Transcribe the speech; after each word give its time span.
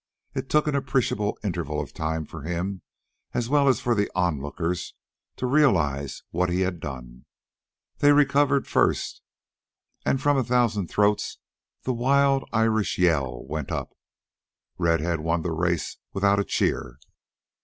It 0.33 0.49
took 0.49 0.65
an 0.65 0.73
appreciable 0.75 1.37
interval 1.43 1.79
of 1.79 1.93
time 1.93 2.25
for 2.25 2.41
him, 2.41 2.81
as 3.35 3.49
well 3.49 3.67
as 3.67 3.79
for 3.79 3.93
the 3.93 4.09
onlookers, 4.15 4.95
to 5.35 5.45
realize 5.45 6.23
what 6.31 6.49
he 6.49 6.61
had 6.61 6.79
done. 6.79 7.25
They 7.99 8.11
recovered 8.11 8.65
first, 8.67 9.21
and 10.03 10.19
from 10.19 10.37
a 10.37 10.43
thousand 10.43 10.87
throats 10.87 11.37
the 11.83 11.93
wild 11.93 12.49
Irish 12.51 12.97
yell 12.97 13.45
went 13.45 13.71
up. 13.71 13.93
Red 14.79 15.01
head 15.01 15.19
won 15.19 15.43
the 15.43 15.51
race 15.51 15.97
without 16.13 16.39
a 16.39 16.43
cheer. 16.45 16.97